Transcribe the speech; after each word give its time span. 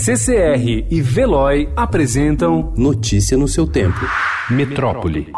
CCR 0.00 0.86
e 0.88 1.02
Veloy 1.02 1.68
apresentam 1.74 2.72
Notícia 2.76 3.36
no 3.36 3.48
seu 3.48 3.66
tempo. 3.66 3.98
Metrópole. 4.48 5.32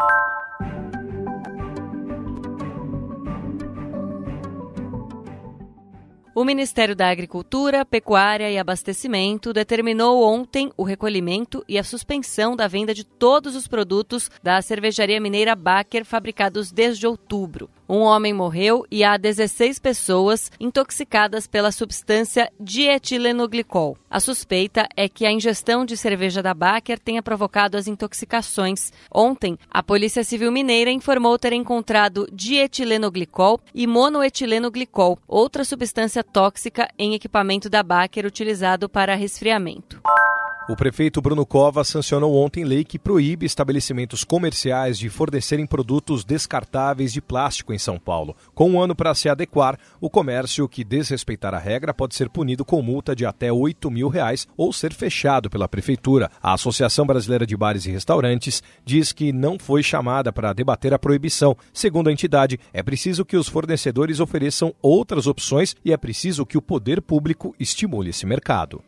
O 6.35 6.43
Ministério 6.43 6.95
da 6.95 7.09
Agricultura, 7.09 7.83
Pecuária 7.83 8.51
e 8.51 8.59
Abastecimento 8.59 9.51
determinou 9.51 10.23
ontem 10.23 10.71
o 10.77 10.83
recolhimento 10.83 11.65
e 11.67 11.79
a 11.79 11.83
suspensão 11.83 12.55
da 12.55 12.67
venda 12.67 12.93
de 12.93 13.03
todos 13.03 13.55
os 13.55 13.67
produtos 13.67 14.29
da 14.43 14.61
cervejaria 14.61 15.19
mineira 15.19 15.55
Baker 15.55 16.05
fabricados 16.05 16.71
desde 16.71 17.07
outubro. 17.07 17.67
Um 17.93 18.03
homem 18.03 18.31
morreu 18.31 18.85
e 18.89 19.03
há 19.03 19.17
16 19.17 19.77
pessoas 19.77 20.49
intoxicadas 20.57 21.45
pela 21.45 21.73
substância 21.73 22.49
dietilenoglicol. 22.57 23.97
A 24.09 24.17
suspeita 24.21 24.87
é 24.95 25.09
que 25.09 25.25
a 25.25 25.31
ingestão 25.33 25.83
de 25.83 25.97
cerveja 25.97 26.41
da 26.41 26.53
Baker 26.53 26.97
tenha 26.97 27.21
provocado 27.21 27.75
as 27.75 27.89
intoxicações. 27.89 28.93
Ontem, 29.13 29.59
a 29.69 29.83
Polícia 29.83 30.23
Civil 30.23 30.53
Mineira 30.53 30.89
informou 30.89 31.37
ter 31.37 31.51
encontrado 31.51 32.29
dietilenoglicol 32.31 33.59
e 33.75 33.85
monoetilenoglicol, 33.85 35.19
outra 35.27 35.65
substância 35.65 36.23
tóxica 36.23 36.87
em 36.97 37.13
equipamento 37.13 37.69
da 37.69 37.83
Baker 37.83 38.25
utilizado 38.25 38.87
para 38.87 39.15
resfriamento. 39.15 40.01
O 40.69 40.75
prefeito 40.75 41.19
Bruno 41.19 41.43
Cova 41.43 41.83
sancionou 41.83 42.35
ontem 42.35 42.63
lei 42.63 42.83
que 42.83 42.99
proíbe 42.99 43.47
estabelecimentos 43.47 44.23
comerciais 44.23 44.97
de 44.97 45.09
fornecerem 45.09 45.65
produtos 45.65 46.23
descartáveis 46.23 47.11
de 47.11 47.19
plástico 47.19 47.73
em 47.73 47.79
São 47.79 47.97
Paulo. 47.97 48.35
Com 48.53 48.69
um 48.69 48.79
ano 48.79 48.95
para 48.95 49.15
se 49.15 49.27
adequar, 49.27 49.77
o 49.99 50.07
comércio 50.07 50.69
que 50.69 50.83
desrespeitar 50.83 51.55
a 51.55 51.59
regra 51.59 51.95
pode 51.95 52.13
ser 52.13 52.29
punido 52.29 52.63
com 52.63 52.79
multa 52.81 53.15
de 53.15 53.25
até 53.25 53.51
8 53.51 53.89
mil 53.89 54.07
reais 54.07 54.47
ou 54.55 54.71
ser 54.71 54.93
fechado 54.93 55.49
pela 55.49 55.67
prefeitura. 55.67 56.29
A 56.41 56.53
Associação 56.53 57.07
Brasileira 57.07 57.45
de 57.45 57.57
Bares 57.57 57.87
e 57.87 57.91
Restaurantes 57.91 58.61
diz 58.85 59.11
que 59.11 59.33
não 59.33 59.57
foi 59.57 59.81
chamada 59.81 60.31
para 60.31 60.53
debater 60.53 60.93
a 60.93 60.99
proibição. 60.99 61.57
Segundo 61.73 62.07
a 62.07 62.13
entidade, 62.13 62.59
é 62.71 62.83
preciso 62.83 63.25
que 63.25 63.35
os 63.35 63.49
fornecedores 63.49 64.19
ofereçam 64.19 64.73
outras 64.79 65.25
opções 65.25 65.75
e 65.83 65.91
é 65.91 65.97
preciso 65.97 66.45
que 66.45 66.57
o 66.57 66.61
poder 66.61 67.01
público 67.01 67.55
estimule 67.59 68.11
esse 68.11 68.27
mercado. 68.27 68.83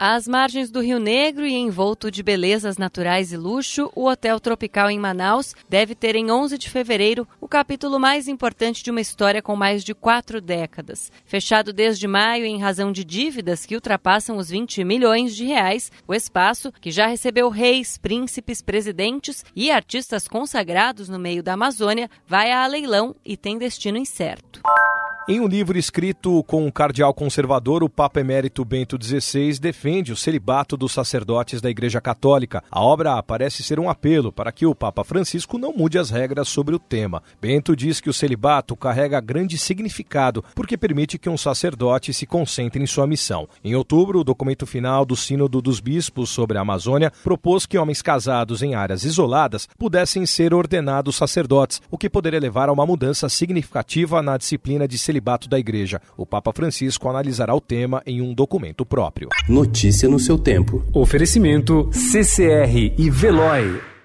Às 0.00 0.28
margens 0.28 0.70
do 0.70 0.80
Rio 0.80 1.00
Negro 1.00 1.44
e 1.44 1.52
envolto 1.52 2.08
de 2.08 2.22
belezas 2.22 2.78
naturais 2.78 3.32
e 3.32 3.36
luxo, 3.36 3.90
o 3.96 4.08
Hotel 4.08 4.38
Tropical 4.38 4.88
em 4.88 4.98
Manaus 4.98 5.56
deve 5.68 5.92
ter 5.92 6.14
em 6.14 6.30
11 6.30 6.56
de 6.56 6.70
fevereiro 6.70 7.26
o 7.40 7.48
capítulo 7.48 7.98
mais 7.98 8.28
importante 8.28 8.84
de 8.84 8.92
uma 8.92 9.00
história 9.00 9.42
com 9.42 9.56
mais 9.56 9.82
de 9.82 9.96
quatro 9.96 10.40
décadas. 10.40 11.10
Fechado 11.26 11.72
desde 11.72 12.06
maio 12.06 12.44
em 12.44 12.60
razão 12.60 12.92
de 12.92 13.02
dívidas 13.02 13.66
que 13.66 13.74
ultrapassam 13.74 14.36
os 14.36 14.50
20 14.50 14.84
milhões 14.84 15.34
de 15.34 15.44
reais, 15.44 15.90
o 16.06 16.14
espaço, 16.14 16.70
que 16.80 16.92
já 16.92 17.08
recebeu 17.08 17.48
reis, 17.48 17.98
príncipes, 17.98 18.62
presidentes 18.62 19.44
e 19.54 19.68
artistas 19.68 20.28
consagrados 20.28 21.08
no 21.08 21.18
meio 21.18 21.42
da 21.42 21.54
Amazônia, 21.54 22.08
vai 22.24 22.52
a 22.52 22.64
leilão 22.68 23.16
e 23.24 23.36
tem 23.36 23.58
destino 23.58 23.98
incerto. 23.98 24.62
Em 25.30 25.40
um 25.40 25.46
livro 25.46 25.78
escrito 25.78 26.42
com 26.44 26.64
um 26.64 26.70
cardeal 26.70 27.12
conservador, 27.12 27.84
o 27.84 27.88
Papa 27.90 28.18
Emérito 28.18 28.64
Bento 28.64 28.96
XVI 28.98 29.58
defende 29.58 30.10
o 30.10 30.16
celibato 30.16 30.74
dos 30.74 30.92
sacerdotes 30.92 31.60
da 31.60 31.68
Igreja 31.68 32.00
Católica. 32.00 32.64
A 32.70 32.80
obra 32.80 33.22
parece 33.22 33.62
ser 33.62 33.78
um 33.78 33.90
apelo 33.90 34.32
para 34.32 34.50
que 34.50 34.64
o 34.64 34.74
Papa 34.74 35.04
Francisco 35.04 35.58
não 35.58 35.74
mude 35.74 35.98
as 35.98 36.08
regras 36.08 36.48
sobre 36.48 36.74
o 36.74 36.78
tema. 36.78 37.22
Bento 37.42 37.76
diz 37.76 38.00
que 38.00 38.08
o 38.08 38.12
celibato 38.14 38.74
carrega 38.74 39.20
grande 39.20 39.58
significado 39.58 40.42
porque 40.54 40.78
permite 40.78 41.18
que 41.18 41.28
um 41.28 41.36
sacerdote 41.36 42.14
se 42.14 42.24
concentre 42.24 42.82
em 42.82 42.86
sua 42.86 43.06
missão. 43.06 43.46
Em 43.62 43.74
outubro, 43.74 44.20
o 44.20 44.24
documento 44.24 44.66
final 44.66 45.04
do 45.04 45.14
Sínodo 45.14 45.60
dos 45.60 45.78
Bispos 45.78 46.30
sobre 46.30 46.56
a 46.56 46.62
Amazônia 46.62 47.12
propôs 47.22 47.66
que 47.66 47.76
homens 47.76 48.00
casados 48.00 48.62
em 48.62 48.74
áreas 48.74 49.04
isoladas 49.04 49.68
pudessem 49.76 50.24
ser 50.24 50.54
ordenados 50.54 51.16
sacerdotes, 51.16 51.82
o 51.90 51.98
que 51.98 52.08
poderia 52.08 52.40
levar 52.40 52.70
a 52.70 52.72
uma 52.72 52.86
mudança 52.86 53.28
significativa 53.28 54.22
na 54.22 54.38
disciplina 54.38 54.88
de 54.88 54.96
celibato 54.96 55.17
celibato 55.18 55.48
da 55.48 55.58
Igreja. 55.58 56.00
O 56.16 56.24
Papa 56.24 56.52
Francisco 56.52 57.08
analisará 57.08 57.54
o 57.54 57.60
tema 57.60 58.02
em 58.06 58.22
um 58.22 58.32
documento 58.32 58.86
próprio. 58.86 59.28
Notícia 59.48 60.08
no 60.08 60.18
seu 60.18 60.38
tempo. 60.38 60.84
Oferecimento 60.92 61.90
CCR 61.92 62.94
e 62.96 63.10
Veloy. 63.10 63.97